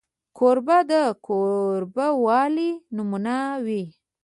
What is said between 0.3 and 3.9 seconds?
کوربه د کوربهوالي نمونه وي.